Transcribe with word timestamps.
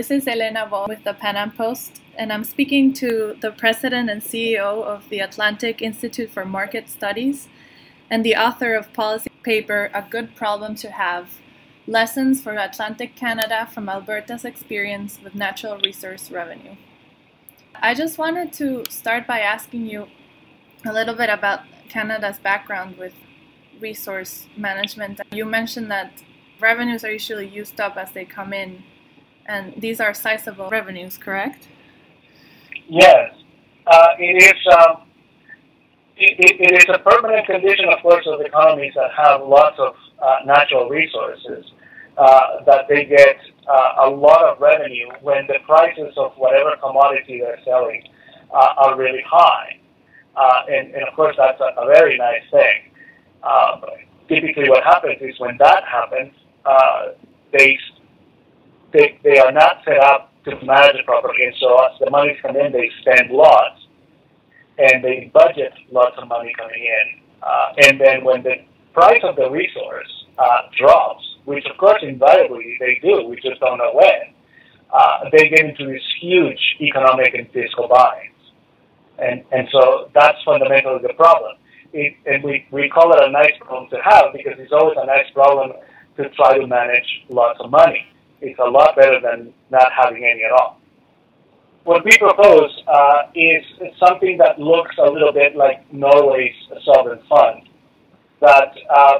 This 0.00 0.12
is 0.12 0.28
Elena 0.28 0.64
Vo 0.64 0.86
with 0.86 1.02
the 1.02 1.12
PanAm 1.12 1.56
Post, 1.56 2.02
and 2.16 2.32
I'm 2.32 2.44
speaking 2.44 2.92
to 3.02 3.36
the 3.40 3.50
president 3.50 4.08
and 4.08 4.22
CEO 4.22 4.84
of 4.84 5.08
the 5.08 5.18
Atlantic 5.18 5.82
Institute 5.82 6.30
for 6.30 6.44
Market 6.44 6.88
Studies 6.88 7.48
and 8.08 8.24
the 8.24 8.36
author 8.36 8.76
of 8.76 8.92
policy 8.92 9.28
paper 9.42 9.90
A 9.92 10.06
Good 10.08 10.36
Problem 10.36 10.76
to 10.76 10.92
Have 10.92 11.40
Lessons 11.88 12.40
for 12.40 12.54
Atlantic 12.54 13.16
Canada 13.16 13.68
from 13.74 13.88
Alberta's 13.88 14.44
Experience 14.44 15.18
with 15.20 15.34
Natural 15.34 15.76
Resource 15.78 16.30
Revenue. 16.30 16.76
I 17.74 17.92
just 17.94 18.18
wanted 18.18 18.52
to 18.52 18.84
start 18.90 19.26
by 19.26 19.40
asking 19.40 19.86
you 19.86 20.06
a 20.86 20.92
little 20.92 21.16
bit 21.16 21.28
about 21.28 21.62
Canada's 21.88 22.38
background 22.38 22.98
with 22.98 23.14
resource 23.80 24.46
management. 24.56 25.20
You 25.32 25.44
mentioned 25.44 25.90
that 25.90 26.22
revenues 26.60 27.02
are 27.04 27.10
usually 27.10 27.48
used 27.48 27.80
up 27.80 27.96
as 27.96 28.12
they 28.12 28.24
come 28.24 28.52
in 28.52 28.84
and 29.48 29.72
these 29.78 29.98
are 29.98 30.12
sizable 30.12 30.68
revenues, 30.68 31.16
correct? 31.16 31.66
Yes, 32.86 33.34
uh, 33.86 34.08
it 34.18 34.42
is. 34.42 34.74
Um, 34.74 35.02
it, 36.20 36.60
it 36.60 36.82
is 36.82 36.94
a 36.94 36.98
permanent 36.98 37.46
condition, 37.46 37.86
of 37.88 38.02
course, 38.02 38.26
of 38.26 38.40
economies 38.40 38.92
that 38.94 39.10
have 39.16 39.40
lots 39.40 39.78
of 39.78 39.94
uh, 40.20 40.38
natural 40.44 40.88
resources 40.88 41.64
uh, 42.18 42.64
that 42.66 42.86
they 42.88 43.04
get 43.04 43.38
uh, 43.68 44.06
a 44.06 44.10
lot 44.10 44.42
of 44.42 44.60
revenue 44.60 45.08
when 45.22 45.46
the 45.46 45.58
prices 45.64 46.12
of 46.16 46.32
whatever 46.36 46.74
commodity 46.82 47.40
they're 47.40 47.60
selling 47.64 48.02
uh, 48.52 48.74
are 48.78 48.96
really 48.96 49.22
high. 49.24 49.78
Uh, 50.36 50.62
and, 50.68 50.94
and, 50.94 51.06
of 51.08 51.14
course, 51.14 51.36
that's 51.38 51.60
a, 51.60 51.80
a 51.80 51.86
very 51.86 52.18
nice 52.18 52.42
thing. 52.50 52.90
typically, 54.28 54.68
what 54.68 54.82
happens 54.84 55.18
is 55.20 55.38
when 55.38 55.56
that 55.58 55.84
happens, 55.84 56.32
they 57.52 57.78
they, 58.92 59.18
they 59.22 59.38
are 59.38 59.52
not 59.52 59.82
set 59.84 59.98
up 59.98 60.32
to 60.44 60.64
manage 60.64 60.96
it 60.96 61.06
properly. 61.06 61.44
And 61.44 61.54
so 61.60 61.76
as 61.84 61.98
the 62.00 62.10
money 62.10 62.36
come 62.40 62.56
in, 62.56 62.72
they 62.72 62.90
spend 63.00 63.30
lots 63.30 63.80
and 64.78 65.02
they 65.02 65.30
budget 65.34 65.72
lots 65.90 66.16
of 66.18 66.28
money 66.28 66.52
coming 66.56 66.84
in. 66.84 67.20
Uh, 67.42 67.72
and 67.84 68.00
then 68.00 68.24
when 68.24 68.42
the 68.42 68.56
price 68.92 69.20
of 69.22 69.36
the 69.36 69.50
resource 69.50 70.26
uh, 70.38 70.62
drops, 70.78 71.24
which 71.44 71.64
of 71.66 71.76
course 71.76 72.02
invariably 72.02 72.76
they 72.80 72.98
do, 73.02 73.26
we 73.26 73.36
just 73.36 73.60
don't 73.60 73.78
know 73.78 73.92
when, 73.94 74.34
uh, 74.92 75.28
they 75.32 75.48
get 75.48 75.60
into 75.60 75.86
this 75.86 76.02
huge 76.20 76.76
economic 76.80 77.34
and 77.34 77.50
fiscal 77.50 77.88
binds. 77.88 78.34
And, 79.18 79.44
and 79.52 79.68
so 79.72 80.10
that's 80.14 80.38
fundamentally 80.44 81.00
the 81.02 81.14
problem. 81.14 81.56
It, 81.92 82.14
and 82.26 82.44
we, 82.44 82.66
we 82.70 82.88
call 82.88 83.12
it 83.12 83.22
a 83.22 83.30
nice 83.30 83.56
problem 83.60 83.90
to 83.90 83.98
have 84.02 84.26
because 84.32 84.54
it's 84.58 84.72
always 84.72 84.96
a 85.00 85.06
nice 85.06 85.28
problem 85.34 85.72
to 86.16 86.28
try 86.30 86.58
to 86.58 86.66
manage 86.66 87.24
lots 87.28 87.58
of 87.60 87.70
money 87.70 88.06
it's 88.40 88.58
a 88.58 88.70
lot 88.70 88.96
better 88.96 89.20
than 89.20 89.52
not 89.70 89.90
having 89.92 90.24
any 90.24 90.42
at 90.44 90.52
all. 90.52 90.80
What 91.84 92.04
we 92.04 92.16
propose 92.18 92.82
uh, 92.86 93.22
is 93.34 93.64
something 93.98 94.36
that 94.38 94.58
looks 94.58 94.96
a 94.98 95.10
little 95.10 95.32
bit 95.32 95.56
like 95.56 95.90
Norway's 95.92 96.54
sovereign 96.84 97.20
fund, 97.28 97.68
that 98.40 98.74
uh, 98.90 99.18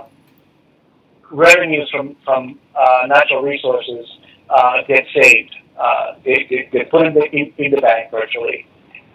revenues 1.30 1.88
from, 1.90 2.16
from 2.24 2.58
uh, 2.76 3.06
natural 3.06 3.42
resources 3.42 4.06
uh, 4.50 4.82
get 4.86 5.04
saved. 5.14 5.54
Uh, 5.78 6.14
they, 6.24 6.46
they, 6.50 6.68
they 6.72 6.84
put 6.84 7.06
in 7.06 7.14
the, 7.14 7.24
in, 7.32 7.52
in 7.58 7.70
the 7.70 7.80
bank 7.80 8.10
virtually, 8.10 8.66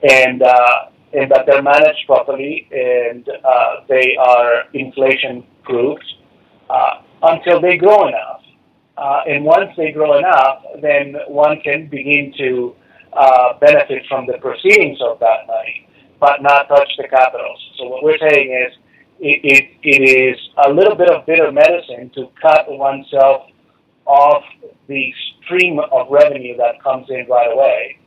and, 0.10 0.42
uh, 0.42 0.86
and 1.14 1.30
that 1.32 1.46
they're 1.46 1.62
managed 1.62 2.06
properly 2.08 2.68
and 2.72 3.30
they 3.88 4.16
are 4.18 4.64
inflation 4.74 5.46
proofed 5.64 6.04
until 7.22 7.62
they 7.62 7.78
grow 7.78 8.08
enough 8.08 8.43
uh, 8.98 9.22
and 9.28 9.44
once 9.44 9.72
they 9.76 9.92
grow 9.92 10.18
enough, 10.18 10.64
then 10.82 11.16
one 11.28 11.60
can 11.62 11.88
begin 11.88 12.34
to 12.38 12.76
uh, 13.14 13.58
benefit 13.60 14.04
from 14.08 14.28
the 14.28 14.38
proceedings 14.40 15.00
of 15.02 15.20
that 15.20 15.48
money, 15.48 15.88
but 16.20 16.42
not 16.42 16.68
touch 16.68 16.90
the 16.98 17.08
capital. 17.08 17.56
So 17.78 17.88
what 17.88 18.04
we're 18.04 18.18
saying 18.18 18.68
is 18.68 18.78
it, 19.20 19.42
it, 19.44 19.70
it 19.84 20.34
is 20.36 20.40
a 20.66 20.72
little 20.72 20.96
bit 20.96 21.10
of 21.10 21.26
bitter 21.26 21.52
medicine 21.52 22.12
to 22.16 22.30
cut 22.42 22.66
oneself 22.70 23.50
off 24.06 24.44
the 24.88 25.14
stream 25.44 25.80
of 25.80 26.08
revenue 26.10 26.58
that 26.58 26.82
comes 26.84 27.10
in 27.10 27.26
right 27.30 27.52
away, 27.52 27.98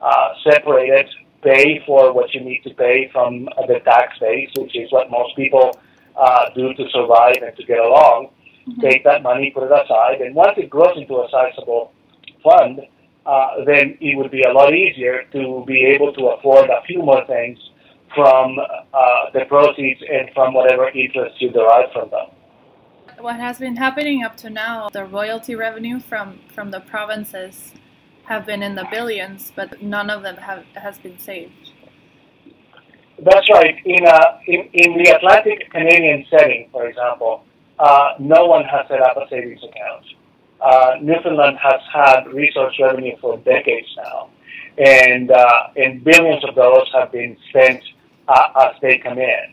uh, 0.00 0.28
separate 0.50 0.88
it, 0.88 1.08
pay 1.42 1.82
for 1.86 2.12
what 2.12 2.32
you 2.32 2.40
need 2.40 2.62
to 2.64 2.72
pay 2.74 3.08
from 3.12 3.44
the 3.68 3.80
tax 3.84 4.18
base, 4.18 4.50
which 4.56 4.74
is 4.74 4.90
what 4.90 5.10
most 5.10 5.36
people 5.36 5.78
uh, 6.16 6.48
do 6.54 6.72
to 6.74 6.88
survive 6.90 7.36
and 7.42 7.54
to 7.56 7.64
get 7.64 7.78
along, 7.78 8.30
mm-hmm. 8.68 8.80
take 8.80 9.04
that 9.04 9.22
money, 9.22 9.50
put 9.54 9.64
it 9.64 9.72
aside, 9.72 10.20
and 10.20 10.34
once 10.34 10.54
it 10.56 10.70
grows 10.70 10.96
into 10.96 11.14
a 11.14 11.28
sizable 11.30 11.92
fund, 12.42 12.80
uh, 13.26 13.64
then 13.64 13.96
it 14.00 14.16
would 14.16 14.30
be 14.30 14.42
a 14.42 14.52
lot 14.52 14.74
easier 14.74 15.24
to 15.32 15.64
be 15.66 15.84
able 15.84 16.12
to 16.12 16.28
afford 16.28 16.68
a 16.68 16.82
few 16.86 17.02
more 17.02 17.24
things 17.26 17.58
from 18.14 18.58
uh, 18.58 19.30
the 19.32 19.44
proceeds 19.46 20.00
and 20.10 20.30
from 20.34 20.54
whatever 20.54 20.88
interest 20.90 21.40
you 21.40 21.50
derive 21.50 21.90
from 21.92 22.10
them. 22.10 22.26
What 23.18 23.36
has 23.36 23.58
been 23.58 23.76
happening 23.76 24.22
up 24.22 24.36
to 24.38 24.50
now, 24.50 24.88
the 24.92 25.04
royalty 25.04 25.54
revenue 25.54 26.00
from, 26.00 26.40
from 26.54 26.70
the 26.70 26.80
provinces 26.80 27.72
have 28.24 28.46
been 28.46 28.62
in 28.62 28.74
the 28.74 28.86
billions, 28.90 29.52
but 29.54 29.82
none 29.82 30.10
of 30.10 30.22
them 30.22 30.36
have 30.36 30.64
has 30.74 30.98
been 30.98 31.18
saved. 31.18 31.72
That's 33.18 33.48
right. 33.50 33.76
In, 33.84 34.06
a, 34.06 34.40
in, 34.46 34.68
in 34.72 35.02
the 35.02 35.10
Atlantic 35.10 35.70
Canadian 35.70 36.26
setting, 36.30 36.68
for 36.72 36.86
example, 36.86 37.44
uh, 37.84 38.14
no 38.18 38.46
one 38.46 38.64
has 38.64 38.88
set 38.88 39.02
up 39.02 39.14
a 39.18 39.28
savings 39.28 39.60
account. 39.62 40.06
Uh, 40.58 40.94
Newfoundland 41.02 41.58
has 41.62 41.80
had 41.92 42.26
resource 42.32 42.74
revenue 42.80 43.14
for 43.20 43.36
decades 43.38 43.88
now, 43.98 44.30
and 44.78 45.30
uh, 45.30 45.66
and 45.76 46.02
billions 46.02 46.42
of 46.48 46.54
dollars 46.54 46.88
have 46.94 47.12
been 47.12 47.36
spent 47.50 47.82
uh, 48.26 48.48
as 48.64 48.80
they 48.80 48.96
come 48.96 49.18
in. 49.18 49.44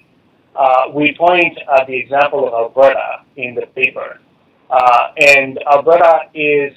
Uh, 0.56 0.84
we 0.94 1.14
point 1.18 1.58
at 1.78 1.88
the 1.88 1.97
example 1.97 2.47
of 2.47 2.53
Alberta 2.53 3.25
in 3.36 3.53
the 3.53 3.66
paper, 3.75 4.22
uh, 4.69 5.08
and 5.18 5.59
Alberta 5.69 6.30
is 6.34 6.74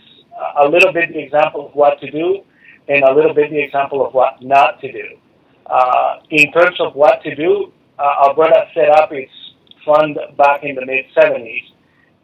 a 0.61 0.69
little 0.69 0.93
bit 0.93 1.13
the 1.13 1.21
example 1.21 1.69
of 1.69 1.75
what 1.77 2.01
to 2.01 2.11
do, 2.11 2.43
and 2.89 3.05
a 3.05 3.15
little 3.15 3.33
bit 3.33 3.51
the 3.51 3.63
example 3.63 4.05
of 4.05 4.13
what 4.13 4.43
not 4.43 4.81
to 4.81 4.91
do. 4.91 5.07
in 6.31 6.51
terms 6.51 6.81
of 6.81 6.97
what 6.97 7.23
to 7.23 7.33
do, 7.37 7.73
Alberta 8.01 8.67
set 8.75 8.89
up 8.91 9.13
its 9.13 9.31
fund 9.85 10.19
back 10.37 10.63
in 10.63 10.75
the 10.75 10.87
mid 10.87 11.05
70s, 11.17 11.65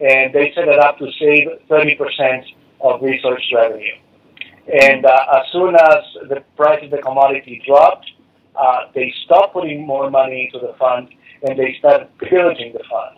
and 0.01 0.35
they 0.35 0.53
set 0.55 0.69
it 0.69 0.79
up 0.79 0.99
to 0.99 1.11
save 1.19 1.49
30% 1.69 2.45
of 2.81 3.03
resource 3.03 3.43
revenue. 3.55 3.95
And 4.83 5.05
uh, 5.05 5.27
as 5.37 5.53
soon 5.53 5.75
as 5.75 6.29
the 6.29 6.43
price 6.57 6.83
of 6.85 6.91
the 6.91 6.99
commodity 6.99 7.63
dropped, 7.67 8.11
uh, 8.57 8.87
they 8.95 9.13
stopped 9.25 9.55
putting 9.55 9.87
more 9.87 10.11
money 10.11 10.51
into 10.53 10.65
the 10.65 10.75
fund 10.79 11.09
and 11.43 11.59
they 11.59 11.77
started 11.79 12.09
pillaging 12.19 12.73
the 12.73 12.85
fund. 12.91 13.17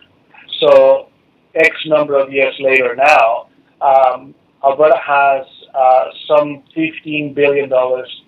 So, 0.61 1.09
X 1.55 1.77
number 1.87 2.19
of 2.19 2.33
years 2.33 2.55
later 2.61 2.97
now, 2.97 3.49
um, 3.81 4.35
Alberta 4.65 4.97
has 5.05 5.45
uh, 5.75 6.05
some 6.29 6.63
$15 6.77 7.35
billion 7.35 7.65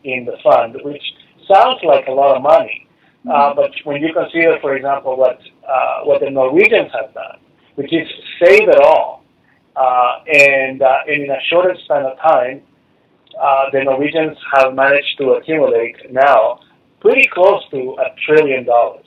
in 0.05 0.25
the 0.25 0.37
fund, 0.43 0.77
which 0.83 1.03
sounds 1.51 1.81
like 1.85 2.07
a 2.09 2.11
lot 2.11 2.37
of 2.37 2.43
money. 2.43 2.89
Uh, 3.31 3.55
but 3.55 3.71
when 3.85 4.03
you 4.03 4.13
consider, 4.13 4.59
for 4.61 4.77
example, 4.77 5.17
what 5.17 5.41
uh, 5.67 6.01
what 6.05 6.21
the 6.21 6.31
Norwegians 6.31 6.91
have 6.93 7.13
done, 7.15 7.39
which 7.77 7.93
is 7.93 8.07
save 8.43 8.69
it 8.69 8.79
all, 8.79 9.25
uh, 9.77 10.21
and, 10.33 10.83
uh, 10.83 10.99
and 11.09 11.25
in 11.25 11.31
a 11.31 11.41
shorter 11.49 11.75
span 11.85 12.05
of 12.05 12.19
time, 12.19 12.63
uh, 13.41 13.71
the 13.73 13.83
Norwegians 13.83 14.37
have 14.55 14.75
managed 14.75 15.19
to 15.19 15.31
accumulate 15.33 15.97
now 16.13 16.61
pretty 17.01 17.29
close 17.33 17.63
to 17.71 17.97
a 17.99 18.15
trillion 18.27 18.65
dollars. 18.65 19.07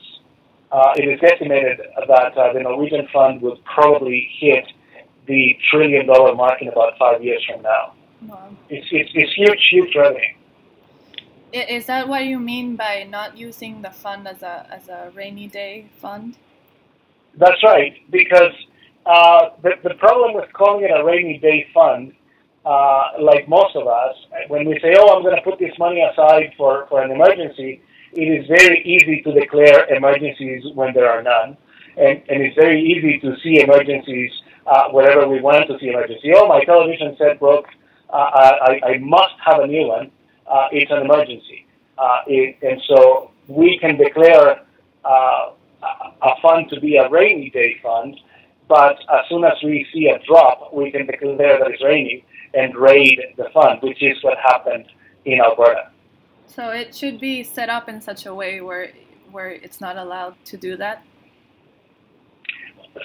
Uh, 0.70 0.92
it 0.96 1.08
is 1.08 1.18
estimated 1.22 1.78
that 2.08 2.34
the 2.54 2.60
Norwegian 2.60 3.08
fund 3.12 3.40
would 3.40 3.64
probably 3.64 4.28
hit 4.38 4.64
the 5.26 5.56
trillion 5.70 6.06
dollar 6.06 6.34
mark 6.34 6.60
in 6.60 6.68
about 6.68 6.98
five 6.98 7.22
years 7.22 7.42
from 7.50 7.62
now. 7.62 7.94
Wow. 8.26 8.50
It's, 8.68 8.86
it's, 8.90 9.10
it's 9.14 9.34
huge, 9.34 9.60
huge 9.70 9.94
revenue. 9.96 10.34
Is 11.52 11.86
that 11.86 12.08
what 12.08 12.24
you 12.24 12.38
mean 12.38 12.76
by 12.76 13.06
not 13.08 13.38
using 13.38 13.80
the 13.80 13.90
fund 13.90 14.28
as 14.28 14.42
a 14.42 14.66
as 14.70 14.88
a 14.88 15.10
rainy 15.14 15.46
day 15.46 15.86
fund? 15.96 16.36
That's 17.36 17.62
right, 17.62 17.94
because 18.10 18.52
uh, 19.06 19.50
the 19.62 19.72
the 19.82 19.94
problem 19.94 20.34
with 20.34 20.52
calling 20.52 20.84
it 20.84 20.90
a 20.90 21.02
rainy 21.02 21.38
day 21.38 21.66
fund, 21.72 22.12
uh, 22.66 23.12
like 23.20 23.48
most 23.48 23.76
of 23.76 23.86
us, 23.86 24.14
when 24.48 24.68
we 24.68 24.78
say, 24.80 24.94
"Oh, 24.98 25.16
I'm 25.16 25.22
going 25.22 25.36
to 25.36 25.42
put 25.42 25.58
this 25.58 25.72
money 25.78 26.02
aside 26.02 26.52
for 26.58 26.86
for 26.90 27.00
an 27.00 27.10
emergency," 27.10 27.80
it 28.12 28.28
is 28.28 28.46
very 28.46 28.82
easy 28.84 29.22
to 29.22 29.32
declare 29.32 29.86
emergencies 29.94 30.64
when 30.74 30.92
there 30.92 31.08
are 31.08 31.22
none, 31.22 31.56
and 31.96 32.20
and 32.28 32.42
it's 32.42 32.56
very 32.56 32.82
easy 32.82 33.18
to 33.20 33.34
see 33.42 33.62
emergencies 33.62 34.30
uh, 34.66 34.90
wherever 34.90 35.26
we 35.26 35.40
want 35.40 35.66
to 35.68 35.78
see 35.78 35.88
emergency. 35.88 36.30
Oh, 36.34 36.46
my 36.46 36.62
television 36.64 37.16
set 37.16 37.40
broke. 37.40 37.68
Uh, 38.10 38.16
I, 38.68 38.80
I 38.84 38.98
must 38.98 39.34
have 39.44 39.60
a 39.60 39.66
new 39.66 39.86
one 39.86 40.10
uh, 40.48 40.68
it's 40.72 40.90
an 40.90 40.98
emergency. 40.98 41.66
Uh, 41.96 42.20
it, 42.26 42.56
and 42.62 42.80
so 42.88 43.30
we 43.48 43.78
can 43.78 43.96
declare 43.96 44.62
uh, 45.04 45.50
a 46.22 46.40
fund 46.42 46.68
to 46.70 46.80
be 46.80 46.96
a 46.96 47.08
rainy 47.08 47.50
day 47.50 47.76
fund, 47.82 48.18
but 48.68 48.98
as 49.12 49.24
soon 49.28 49.44
as 49.44 49.54
we 49.64 49.86
see 49.92 50.08
a 50.08 50.18
drop, 50.26 50.72
we 50.72 50.90
can 50.90 51.06
declare 51.06 51.58
that 51.58 51.68
it's 51.70 51.82
raining, 51.82 52.22
and 52.54 52.74
raid 52.76 53.20
the 53.36 53.48
fund, 53.52 53.80
which 53.82 54.02
is 54.02 54.22
what 54.22 54.38
happened 54.38 54.86
in 55.24 55.40
Alberta. 55.40 55.90
So 56.46 56.70
it 56.70 56.94
should 56.94 57.20
be 57.20 57.42
set 57.42 57.68
up 57.68 57.88
in 57.88 58.00
such 58.00 58.26
a 58.26 58.34
way 58.34 58.60
where 58.60 58.90
where 59.30 59.50
it's 59.50 59.80
not 59.80 59.96
allowed 59.96 60.34
to 60.46 60.56
do 60.56 60.76
that. 60.76 61.04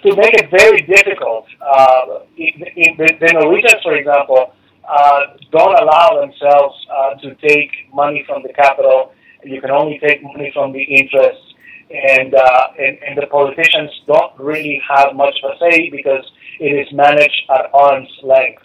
To 0.02 0.16
make 0.16 0.34
it 0.34 0.50
very 0.50 0.82
difficult, 0.82 1.46
uh, 1.62 2.20
in, 2.38 2.64
in 2.76 2.98
the, 2.98 3.14
the 3.20 3.34
Norwegians, 3.34 3.82
for 3.84 3.94
example, 3.96 4.54
uh, 4.94 5.22
don't 5.52 5.80
allow 5.82 6.22
themselves 6.22 6.76
uh, 6.96 7.16
to 7.16 7.34
take 7.36 7.72
money 7.94 8.24
from 8.28 8.44
the 8.44 8.54
capital. 8.54 9.14
You 9.44 9.60
can 9.60 9.72
only 9.72 10.00
take 10.00 10.22
money 10.22 10.52
from 10.54 10.72
the 10.72 10.84
interest, 10.84 11.42
and, 11.90 12.36
uh, 12.36 12.68
and 12.80 12.98
and 13.02 13.18
the 13.18 13.28
politicians 13.28 13.92
don't 14.06 14.34
really 14.40 14.82
have 14.88 15.16
much 15.16 15.36
a 15.44 15.58
say 15.60 15.90
because 15.90 16.26
it 16.60 16.74
is 16.82 16.88
managed 16.94 17.42
at 17.50 17.74
arm's 17.74 18.12
length. 18.22 18.64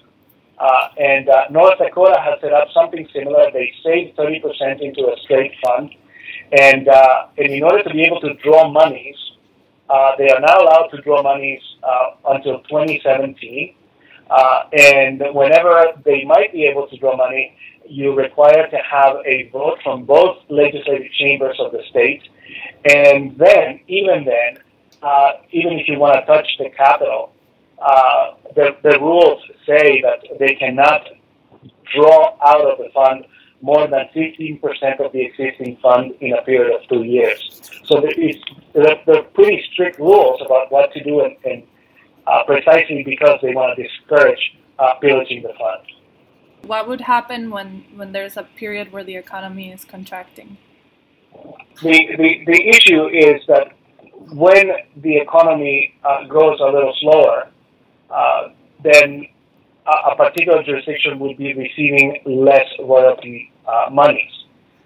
Uh, 0.58 0.88
and 0.98 1.28
uh, 1.28 1.44
North 1.50 1.78
Dakota 1.78 2.20
has 2.20 2.40
set 2.40 2.52
up 2.52 2.68
something 2.74 3.08
similar. 3.12 3.50
They 3.52 3.72
save 3.84 4.14
30% 4.16 4.80
into 4.82 5.06
a 5.06 5.16
state 5.24 5.52
fund. 5.62 5.94
And, 6.52 6.88
uh, 6.88 7.26
and 7.36 7.52
in 7.52 7.62
order 7.62 7.82
to 7.84 7.90
be 7.90 8.02
able 8.02 8.20
to 8.22 8.34
draw 8.42 8.68
monies, 8.68 9.16
uh, 9.88 10.12
they 10.18 10.28
are 10.30 10.40
not 10.40 10.60
allowed 10.60 10.88
to 10.88 11.00
draw 11.02 11.22
monies 11.22 11.62
uh, 11.82 12.10
until 12.30 12.58
2017. 12.64 13.74
Uh, 14.30 14.64
and 14.72 15.22
whenever 15.32 15.86
they 16.04 16.24
might 16.24 16.52
be 16.52 16.64
able 16.64 16.86
to 16.88 16.96
draw 16.98 17.16
money, 17.16 17.56
you 17.88 18.14
require 18.14 18.68
to 18.68 18.76
have 18.78 19.16
a 19.24 19.48
vote 19.50 19.78
from 19.82 20.04
both 20.04 20.38
legislative 20.48 21.10
chambers 21.12 21.56
of 21.58 21.72
the 21.72 21.82
state. 21.88 22.22
And 22.84 23.36
then, 23.38 23.80
even 23.88 24.24
then, 24.24 24.62
uh, 25.02 25.32
even 25.50 25.74
if 25.78 25.88
you 25.88 25.98
want 25.98 26.18
to 26.20 26.26
touch 26.26 26.46
the 26.58 26.70
capital, 26.70 27.32
uh, 27.80 28.34
the, 28.54 28.76
the 28.82 28.98
rules 29.00 29.42
say 29.66 30.02
that 30.02 30.38
they 30.38 30.54
cannot 30.56 31.08
draw 31.94 32.36
out 32.44 32.60
of 32.60 32.78
the 32.78 32.90
fund 32.92 33.24
more 33.60 33.88
than 33.88 34.08
15% 34.14 34.60
of 35.04 35.12
the 35.12 35.20
existing 35.20 35.76
fund 35.82 36.14
in 36.20 36.32
a 36.34 36.42
period 36.42 36.74
of 36.74 36.88
two 36.88 37.02
years. 37.02 37.60
So 37.84 38.00
there 38.00 38.12
is, 38.12 38.36
there, 38.72 38.98
are 39.08 39.22
pretty 39.34 39.64
strict 39.72 39.98
rules 39.98 40.40
about 40.44 40.70
what 40.70 40.92
to 40.92 41.02
do, 41.02 41.24
and, 41.24 41.36
and 41.44 41.62
uh, 42.28 42.44
precisely 42.44 43.02
because 43.04 43.38
they 43.42 43.54
want 43.54 43.76
to 43.76 43.82
discourage 43.82 44.56
uh, 44.78 44.94
pillaging 45.00 45.42
the 45.42 45.52
fund. 45.58 45.86
What 46.66 46.88
would 46.88 47.00
happen 47.00 47.50
when, 47.50 47.84
when 47.94 48.12
there's 48.12 48.36
a 48.36 48.42
period 48.42 48.92
where 48.92 49.04
the 49.04 49.16
economy 49.16 49.72
is 49.72 49.84
contracting? 49.84 50.58
The, 51.82 52.16
the, 52.16 52.44
the 52.46 52.68
issue 52.68 53.06
is 53.08 53.40
that 53.46 53.72
when 54.32 54.70
the 54.96 55.16
economy 55.16 55.94
uh, 56.04 56.24
grows 56.24 56.58
a 56.60 56.64
little 56.64 56.94
slower, 57.00 57.48
uh, 58.10 58.48
then 58.82 59.26
a, 59.86 60.10
a, 60.10 60.16
particular 60.16 60.62
jurisdiction 60.62 61.18
would 61.20 61.38
be 61.38 61.54
receiving 61.54 62.20
less 62.26 62.66
royalty 62.80 63.52
uh, 63.66 63.90
monies. 63.90 64.32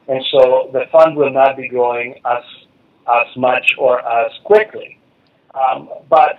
And 0.08 0.22
so 0.30 0.70
the 0.72 0.84
fund 0.92 1.16
will 1.16 1.32
not 1.32 1.56
be 1.56 1.68
growing 1.68 2.14
as, 2.24 2.44
as 3.08 3.36
much 3.36 3.64
or 3.78 4.06
as 4.06 4.30
quickly. 4.44 4.98
Um, 5.54 5.88
but 6.08 6.38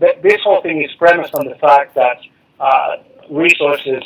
th- 0.00 0.22
this 0.22 0.40
whole 0.42 0.62
thing 0.62 0.82
is 0.82 0.90
premised 0.98 1.34
on 1.34 1.46
the 1.46 1.56
fact 1.56 1.94
that 1.94 2.18
uh, 2.60 2.96
resources, 3.30 4.02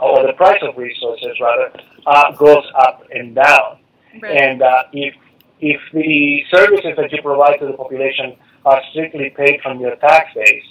or 0.00 0.26
the 0.26 0.32
price 0.34 0.60
of 0.62 0.76
resources 0.76 1.38
rather, 1.40 1.72
uh, 2.06 2.32
goes 2.32 2.64
up 2.78 3.02
and 3.12 3.34
down. 3.34 3.78
Right. 4.20 4.36
And 4.40 4.62
uh, 4.62 4.84
if 4.92 5.14
if 5.60 5.80
the 5.92 6.44
services 6.50 6.94
that 6.96 7.10
you 7.12 7.20
provide 7.20 7.58
to 7.58 7.66
the 7.66 7.72
population 7.72 8.36
are 8.64 8.80
strictly 8.90 9.30
paid 9.30 9.60
from 9.60 9.80
your 9.80 9.96
tax 9.96 10.32
base, 10.34 10.64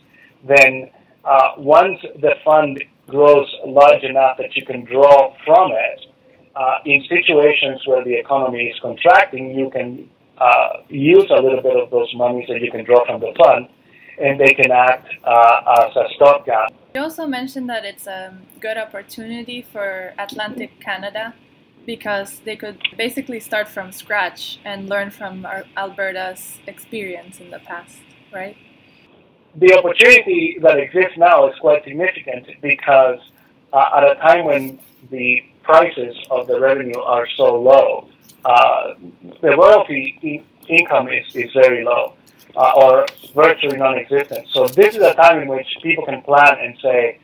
then 0.47 0.89
uh, 1.25 1.51
once 1.57 1.99
the 2.21 2.35
fund 2.45 2.81
grows 3.07 3.53
large 3.65 4.03
enough 4.03 4.37
that 4.37 4.55
you 4.55 4.65
can 4.65 4.85
draw 4.85 5.35
from 5.45 5.71
it, 5.71 6.05
uh, 6.55 6.79
in 6.85 7.03
situations 7.07 7.81
where 7.85 8.03
the 8.03 8.13
economy 8.13 8.65
is 8.65 8.79
contracting, 8.81 9.57
you 9.57 9.69
can 9.69 10.09
uh, 10.37 10.81
use 10.89 11.27
a 11.29 11.41
little 11.41 11.61
bit 11.61 11.75
of 11.75 11.89
those 11.89 12.11
monies 12.15 12.47
that 12.47 12.61
you 12.61 12.71
can 12.71 12.83
draw 12.83 13.05
from 13.05 13.19
the 13.19 13.33
fund, 13.37 13.67
and 14.19 14.39
they 14.39 14.53
can 14.53 14.71
act 14.71 15.07
uh, 15.23 15.85
as 15.87 15.95
a 15.95 16.07
stopgap. 16.15 16.73
You 16.95 17.01
also 17.01 17.27
mentioned 17.27 17.69
that 17.69 17.85
it's 17.85 18.07
a 18.07 18.37
good 18.59 18.77
opportunity 18.77 19.61
for 19.61 20.13
Atlantic 20.17 20.79
Canada 20.79 21.33
because 21.85 22.41
they 22.43 22.55
could 22.55 22.79
basically 22.97 23.39
start 23.39 23.67
from 23.67 23.91
scratch 23.91 24.59
and 24.65 24.89
learn 24.89 25.09
from 25.09 25.47
Alberta's 25.77 26.59
experience 26.67 27.39
in 27.39 27.49
the 27.51 27.59
past, 27.59 27.97
right? 28.33 28.57
the 29.59 29.73
opportunity 29.73 30.57
that 30.61 30.77
exists 30.77 31.17
now 31.17 31.47
is 31.47 31.55
quite 31.59 31.83
significant 31.83 32.47
because 32.61 33.19
uh, 33.73 33.89
at 33.97 34.03
a 34.03 34.15
time 34.15 34.45
when 34.45 34.79
the 35.09 35.43
prices 35.63 36.15
of 36.29 36.47
the 36.47 36.59
revenue 36.59 36.99
are 36.99 37.27
so 37.35 37.59
low, 37.59 38.07
uh, 38.45 38.93
the 39.41 39.49
royalty 39.57 40.17
in- 40.21 40.45
income 40.67 41.09
is, 41.09 41.35
is 41.35 41.51
very 41.53 41.83
low 41.83 42.13
uh, 42.55 42.71
or 42.75 43.05
virtually 43.35 43.77
non-existent. 43.77 44.47
So 44.53 44.67
this 44.67 44.95
is 44.95 45.01
a 45.03 45.13
time 45.15 45.41
in 45.41 45.47
which 45.47 45.67
people 45.83 46.05
can 46.05 46.21
plan 46.21 46.57
and 46.59 46.77
say, 46.81 47.19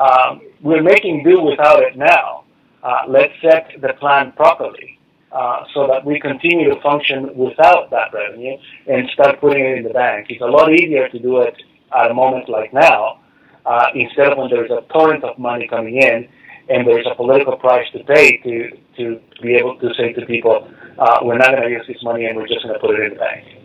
um, 0.00 0.42
we're 0.60 0.82
making 0.82 1.24
do 1.24 1.40
without 1.40 1.82
it 1.82 1.96
now. 1.96 2.44
Uh, 2.82 3.02
let's 3.08 3.32
set 3.40 3.70
the 3.80 3.92
plan 3.94 4.32
properly. 4.32 4.98
Uh, 5.32 5.64
so 5.72 5.86
that 5.86 6.04
we 6.04 6.20
continue 6.20 6.68
to 6.68 6.78
function 6.82 7.34
without 7.34 7.88
that 7.88 8.12
revenue 8.12 8.54
and 8.86 9.08
start 9.14 9.40
putting 9.40 9.64
it 9.64 9.78
in 9.78 9.82
the 9.82 9.88
bank. 9.88 10.26
It's 10.28 10.42
a 10.42 10.44
lot 10.44 10.70
easier 10.70 11.08
to 11.08 11.18
do 11.18 11.40
it 11.40 11.54
at 11.96 12.10
a 12.10 12.14
moment 12.14 12.50
like 12.50 12.74
now, 12.74 13.20
uh, 13.64 13.86
instead 13.94 14.30
of 14.30 14.36
when 14.36 14.50
there's 14.50 14.70
a 14.70 14.82
torrent 14.92 15.24
of 15.24 15.38
money 15.38 15.66
coming 15.66 15.96
in 15.96 16.28
and 16.68 16.86
there's 16.86 17.06
a 17.10 17.14
political 17.14 17.56
price 17.56 17.86
to 17.92 18.04
pay 18.04 18.36
to, 18.38 18.76
to 18.98 19.20
be 19.40 19.54
able 19.54 19.78
to 19.78 19.94
say 19.94 20.12
to 20.12 20.26
people, 20.26 20.70
uh, 20.98 21.20
we're 21.22 21.38
not 21.38 21.52
going 21.52 21.62
to 21.62 21.70
use 21.70 21.86
this 21.86 22.02
money 22.02 22.26
and 22.26 22.36
we're 22.36 22.46
just 22.46 22.62
going 22.64 22.74
to 22.74 22.80
put 22.80 22.90
it 22.90 23.00
in 23.00 23.14
the 23.14 23.18
bank. 23.18 23.61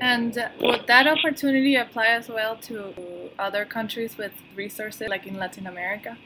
And 0.00 0.34
would 0.60 0.86
that 0.86 1.06
opportunity 1.06 1.76
apply 1.76 2.06
as 2.06 2.28
well 2.28 2.56
to 2.56 3.30
other 3.38 3.64
countries 3.64 4.16
with 4.16 4.32
resources, 4.56 5.08
like 5.08 5.26
in 5.26 5.36
Latin 5.36 5.66
America? 5.66 6.16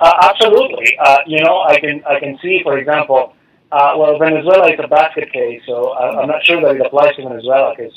Uh, 0.00 0.30
absolutely. 0.30 0.96
Uh, 0.98 1.18
you 1.26 1.42
know, 1.44 1.62
I 1.62 1.78
can 1.78 2.02
I 2.04 2.18
can 2.20 2.38
see, 2.40 2.60
for 2.62 2.78
example, 2.78 3.34
uh, 3.70 3.92
well, 3.96 4.18
Venezuela 4.18 4.72
is 4.72 4.80
a 4.82 4.88
basket 4.88 5.30
case, 5.32 5.60
so 5.66 5.90
I, 5.90 6.22
am 6.22 6.28
not 6.28 6.42
sure 6.44 6.60
that 6.62 6.76
it 6.76 6.86
applies 6.86 7.14
to 7.16 7.22
Venezuela 7.22 7.74
because 7.76 7.92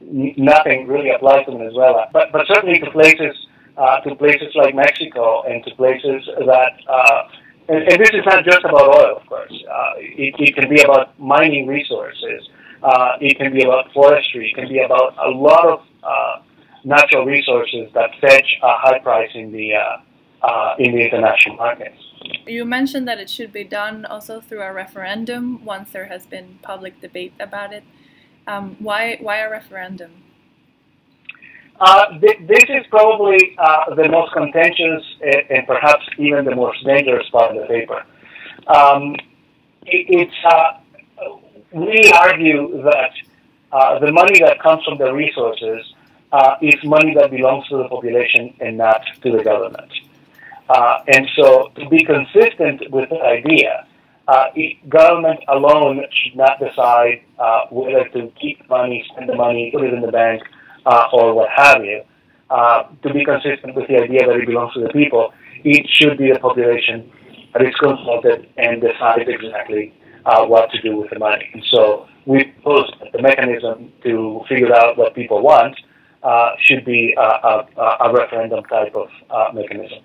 nothing 0.00 0.86
really 0.86 1.10
applies 1.10 1.46
to 1.46 1.52
Venezuela. 1.52 2.08
But 2.12 2.32
but 2.32 2.46
certainly 2.46 2.78
to 2.80 2.90
places 2.90 3.34
uh, 3.78 4.00
to 4.00 4.14
places 4.14 4.54
like 4.54 4.74
Mexico 4.74 5.42
and 5.44 5.64
to 5.64 5.74
places 5.74 6.28
that 6.46 6.72
uh, 6.86 7.22
and, 7.68 7.82
and 7.82 8.00
this 8.00 8.10
is 8.10 8.24
not 8.26 8.44
just 8.44 8.64
about 8.64 8.94
oil, 8.94 9.16
of 9.16 9.26
course. 9.26 9.52
Uh, 9.52 9.92
it, 9.96 10.34
it 10.38 10.54
can 10.54 10.68
be 10.68 10.82
about 10.82 11.18
mining 11.18 11.66
resources. 11.66 12.48
Uh, 12.86 13.16
it 13.20 13.36
can 13.36 13.52
be 13.52 13.64
about 13.64 13.92
forestry. 13.92 14.48
It 14.48 14.54
can 14.54 14.68
be 14.68 14.78
about 14.78 15.16
a 15.18 15.28
lot 15.28 15.66
of 15.66 15.80
uh, 16.04 16.36
natural 16.84 17.26
resources 17.26 17.90
that 17.94 18.10
fetch 18.20 18.46
a 18.62 18.78
high 18.78 19.00
price 19.00 19.30
in 19.34 19.50
the 19.50 19.74
uh, 19.74 20.46
uh, 20.46 20.76
in 20.78 20.94
the 20.94 21.04
international 21.04 21.56
markets. 21.56 21.98
You 22.46 22.64
mentioned 22.64 23.08
that 23.08 23.18
it 23.18 23.28
should 23.28 23.52
be 23.52 23.64
done 23.64 24.04
also 24.04 24.40
through 24.40 24.62
a 24.62 24.72
referendum 24.72 25.64
once 25.64 25.90
there 25.90 26.06
has 26.06 26.26
been 26.26 26.60
public 26.62 27.00
debate 27.00 27.34
about 27.40 27.72
it. 27.72 27.82
Um, 28.46 28.76
why, 28.78 29.18
why 29.20 29.38
a 29.38 29.50
referendum? 29.50 30.22
Uh, 31.80 32.18
th- 32.20 32.46
this 32.46 32.64
is 32.68 32.86
probably 32.88 33.56
uh, 33.58 33.94
the 33.96 34.08
most 34.08 34.32
contentious 34.32 35.04
and, 35.20 35.42
and, 35.50 35.66
perhaps 35.66 36.04
even 36.18 36.44
the 36.44 36.54
most 36.54 36.82
dangerous 36.84 37.28
part 37.30 37.54
of 37.54 37.60
the 37.60 37.66
paper. 37.66 38.04
Um, 38.68 39.14
it, 39.84 40.06
it's 40.08 40.34
uh, 40.44 40.78
we 41.76 42.10
argue 42.10 42.82
that 42.82 43.12
uh, 43.70 43.98
the 43.98 44.10
money 44.10 44.40
that 44.40 44.58
comes 44.62 44.82
from 44.84 44.96
the 44.96 45.12
resources 45.12 45.84
uh, 46.32 46.56
is 46.62 46.74
money 46.84 47.14
that 47.14 47.30
belongs 47.30 47.68
to 47.68 47.76
the 47.76 47.88
population 47.88 48.54
and 48.60 48.78
not 48.78 49.02
to 49.22 49.30
the 49.30 49.44
government. 49.44 49.92
Uh, 50.70 50.98
and 51.08 51.28
so, 51.36 51.70
to 51.76 51.88
be 51.88 52.02
consistent 52.02 52.90
with 52.90 53.08
the 53.10 53.20
idea, 53.20 53.86
uh, 54.26 54.46
government 54.88 55.38
alone 55.48 56.02
should 56.10 56.34
not 56.34 56.58
decide 56.58 57.20
uh, 57.38 57.66
whether 57.70 58.08
to 58.08 58.32
keep 58.40 58.58
the 58.62 58.68
money, 58.68 59.04
spend 59.12 59.28
the 59.28 59.36
money, 59.36 59.70
put 59.72 59.84
it 59.84 59.92
in 59.92 60.00
the 60.00 60.10
bank, 60.10 60.42
uh, 60.86 61.08
or 61.12 61.34
what 61.34 61.48
have 61.54 61.84
you. 61.84 62.02
To 62.50 63.12
be 63.12 63.24
consistent 63.24 63.74
with 63.76 63.86
the 63.86 63.96
idea 64.02 64.26
that 64.26 64.36
it 64.36 64.46
belongs 64.46 64.72
to 64.74 64.80
the 64.80 64.88
people, 64.88 65.34
it 65.62 65.86
should 65.88 66.16
be 66.16 66.32
the 66.32 66.38
population 66.38 67.12
that 67.52 67.62
is 67.62 67.74
consulted 67.76 68.48
and 68.56 68.80
decides 68.80 69.28
exactly 69.28 69.92
uh, 70.26 70.44
what 70.44 70.70
to 70.72 70.82
do 70.82 70.96
with 71.00 71.10
the 71.10 71.18
money. 71.18 71.48
And 71.54 71.62
so, 71.70 72.06
we 72.26 72.44
propose 72.44 72.90
that 73.00 73.12
the 73.12 73.22
mechanism 73.22 73.92
to 74.02 74.42
figure 74.48 74.74
out 74.74 74.98
what 74.98 75.14
people 75.14 75.42
want 75.42 75.76
should 76.60 76.84
be 76.84 77.14
a, 77.16 77.20
a, 77.20 77.96
a 78.00 78.12
referendum 78.12 78.64
type 78.64 78.94
of 78.96 79.08
mechanism. 79.54 80.00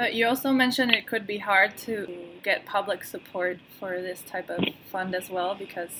Uh, 0.00 0.04
you 0.04 0.26
also 0.26 0.52
mentioned 0.52 0.92
it 0.92 1.06
could 1.06 1.26
be 1.26 1.38
hard 1.38 1.76
to 1.76 2.06
get 2.44 2.64
public 2.64 3.02
support 3.02 3.58
for 3.80 4.00
this 4.00 4.22
type 4.22 4.48
of 4.48 4.62
fund 4.92 5.12
as 5.12 5.28
well 5.28 5.56
because 5.56 5.90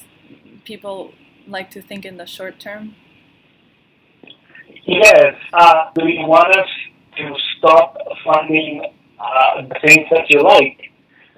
people 0.64 1.12
like 1.48 1.68
to 1.70 1.82
think 1.82 2.04
in 2.04 2.16
the 2.16 2.26
short 2.26 2.60
term. 2.60 2.94
Yes. 4.86 5.34
Uh, 5.52 5.90
do 5.96 6.06
you 6.06 6.26
want 6.26 6.56
us 6.56 6.68
to 7.16 7.34
stop 7.56 7.96
funding 8.24 8.84
uh, 9.18 9.62
the 9.62 9.74
things 9.84 10.06
that 10.12 10.26
you 10.30 10.42
like 10.42 10.87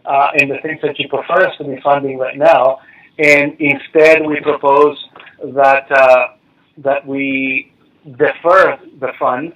uh, 0.04 0.30
and 0.38 0.50
the 0.50 0.58
things 0.62 0.80
that 0.82 0.98
you 0.98 1.08
prefer 1.08 1.46
us 1.46 1.56
to 1.58 1.64
be 1.64 1.80
funding 1.82 2.18
right 2.18 2.38
now, 2.38 2.80
and 3.18 3.56
instead 3.60 4.24
we 4.26 4.40
propose 4.40 4.96
that 5.54 5.90
uh, 5.90 6.28
that 6.78 7.06
we 7.06 7.72
defer 8.04 8.78
the 9.00 9.12
fund, 9.18 9.52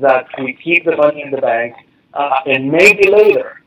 that 0.00 0.26
we 0.38 0.58
keep 0.62 0.84
the 0.84 0.96
money 0.96 1.22
in 1.22 1.30
the 1.30 1.40
bank, 1.40 1.74
uh, 2.14 2.40
and 2.46 2.70
maybe 2.70 3.10
later 3.10 3.62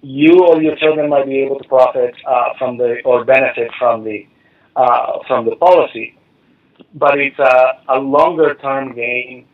you 0.00 0.44
or 0.46 0.62
your 0.62 0.76
children 0.76 1.10
might 1.10 1.26
be 1.26 1.38
able 1.40 1.58
to 1.58 1.68
profit 1.68 2.14
uh, 2.26 2.50
from 2.58 2.76
the 2.76 3.00
or 3.04 3.24
benefit 3.24 3.70
from 3.78 4.04
the 4.04 4.26
uh, 4.76 5.18
from 5.26 5.44
the 5.44 5.56
policy, 5.56 6.16
but 6.94 7.18
it's 7.18 7.38
a, 7.38 7.82
a 7.88 7.98
longer 7.98 8.54
term 8.54 8.94
gain 8.94 9.44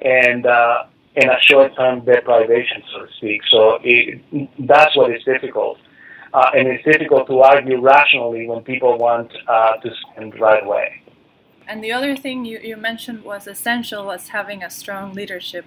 and 0.00 0.46
uh, 0.46 0.84
and 1.16 1.30
a 1.30 1.40
short 1.40 1.74
term 1.76 2.04
deprivation, 2.04 2.82
so 2.92 3.06
to 3.06 3.12
speak. 3.14 3.40
So 3.50 3.78
it, 3.82 4.20
that's 4.66 4.96
what 4.96 5.10
is 5.10 5.22
difficult, 5.24 5.78
uh, 6.34 6.50
and 6.54 6.68
it's 6.68 6.84
difficult 6.84 7.26
to 7.28 7.40
argue 7.40 7.80
rationally 7.80 8.46
when 8.46 8.62
people 8.62 8.98
want 8.98 9.32
uh, 9.48 9.76
to 9.76 9.90
spend 10.02 10.38
right 10.40 10.64
away. 10.64 11.02
And 11.68 11.82
the 11.82 11.92
other 11.92 12.16
thing 12.16 12.44
you, 12.44 12.58
you 12.60 12.76
mentioned 12.76 13.24
was 13.24 13.46
essential 13.46 14.06
was 14.06 14.28
having 14.28 14.62
a 14.62 14.70
strong 14.70 15.14
leadership 15.14 15.64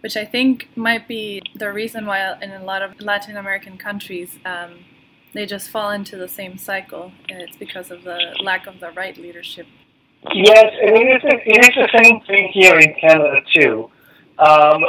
which 0.00 0.16
I 0.16 0.24
think 0.24 0.68
might 0.76 1.06
be 1.06 1.42
the 1.54 1.72
reason 1.72 2.06
why 2.06 2.36
in 2.40 2.50
a 2.52 2.64
lot 2.64 2.82
of 2.82 3.00
Latin 3.00 3.36
American 3.36 3.76
countries 3.76 4.38
um, 4.44 4.84
they 5.32 5.46
just 5.46 5.70
fall 5.70 5.90
into 5.90 6.16
the 6.16 6.28
same 6.28 6.58
cycle. 6.58 7.12
It's 7.28 7.56
because 7.56 7.90
of 7.90 8.02
the 8.04 8.18
lack 8.42 8.66
of 8.66 8.80
the 8.80 8.90
right 8.92 9.16
leadership. 9.16 9.66
Yes, 10.34 10.72
and 10.82 10.96
it 10.96 11.16
is, 11.16 11.22
it 11.46 11.64
is 11.64 11.74
the 11.74 12.02
same 12.02 12.20
thing 12.22 12.50
here 12.52 12.78
in 12.78 12.94
Canada 13.00 13.40
too. 13.54 13.90
Um, 14.40 14.84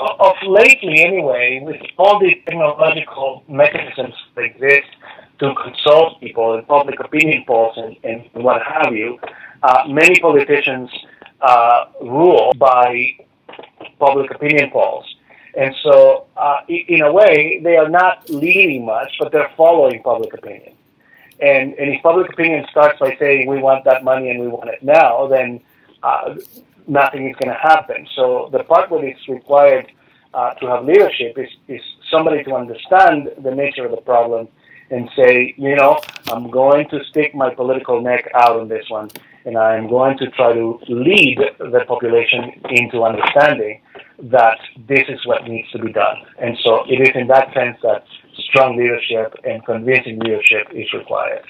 of 0.00 0.34
lately, 0.46 1.02
anyway, 1.04 1.60
with 1.62 1.80
all 1.96 2.18
the 2.18 2.34
technological 2.46 3.44
mechanisms 3.48 4.14
that 4.34 4.44
exist 4.44 4.88
to 5.38 5.54
consult 5.54 6.20
people 6.20 6.54
in 6.58 6.64
public 6.64 6.98
opinion 7.00 7.44
polls 7.46 7.76
and, 7.76 7.96
and 8.02 8.28
what 8.32 8.62
have 8.62 8.94
you, 8.94 9.18
uh, 9.62 9.84
many 9.88 10.18
politicians 10.20 10.90
uh, 11.40 11.84
rule 12.02 12.52
by 12.58 13.16
public 13.98 14.30
opinion 14.30 14.70
polls. 14.70 15.06
And 15.56 15.74
so, 15.82 16.26
uh, 16.36 16.60
in 16.68 17.02
a 17.02 17.12
way, 17.12 17.60
they 17.62 17.76
are 17.76 17.88
not 17.88 18.28
leading 18.30 18.86
much, 18.86 19.12
but 19.18 19.32
they're 19.32 19.50
following 19.56 20.02
public 20.02 20.32
opinion. 20.34 20.74
And, 21.40 21.74
and 21.74 21.94
if 21.94 22.02
public 22.02 22.32
opinion 22.32 22.66
starts 22.70 22.98
by 22.98 23.16
saying 23.18 23.48
we 23.48 23.58
want 23.58 23.84
that 23.84 24.04
money 24.04 24.30
and 24.30 24.40
we 24.40 24.48
want 24.48 24.70
it 24.70 24.82
now, 24.82 25.26
then 25.26 25.60
uh, 26.02 26.34
nothing 26.86 27.28
is 27.28 27.36
going 27.36 27.52
to 27.54 27.60
happen. 27.60 28.06
So 28.16 28.48
the 28.52 28.64
part 28.64 28.90
where 28.90 29.04
it's 29.04 29.28
required 29.28 29.90
uh, 30.34 30.54
to 30.54 30.66
have 30.66 30.84
leadership 30.84 31.36
is, 31.38 31.48
is 31.68 31.80
somebody 32.10 32.44
to 32.44 32.54
understand 32.54 33.30
the 33.42 33.50
nature 33.50 33.84
of 33.84 33.90
the 33.90 34.02
problem 34.02 34.48
and 34.90 35.08
say, 35.16 35.54
you 35.56 35.76
know, 35.76 36.00
I'm 36.32 36.50
going 36.50 36.88
to 36.90 37.04
stick 37.04 37.34
my 37.34 37.54
political 37.54 38.00
neck 38.00 38.28
out 38.34 38.58
on 38.58 38.68
this 38.68 38.84
one, 38.88 39.08
and 39.44 39.56
I'm 39.56 39.88
going 39.88 40.18
to 40.18 40.28
try 40.30 40.52
to 40.52 40.80
lead 40.88 41.38
the 41.58 41.84
population 41.86 42.60
into 42.70 43.04
understanding 43.04 43.80
that 44.24 44.58
this 44.88 45.04
is 45.08 45.24
what 45.24 45.44
needs 45.44 45.70
to 45.70 45.78
be 45.78 45.92
done. 45.92 46.16
And 46.38 46.58
so 46.62 46.84
it 46.88 47.00
is 47.00 47.10
in 47.14 47.28
that 47.28 47.54
sense 47.54 47.78
that 47.82 48.04
strong 48.48 48.76
leadership 48.76 49.34
and 49.44 49.64
convincing 49.64 50.18
leadership 50.18 50.66
is 50.72 50.92
required. 50.92 51.44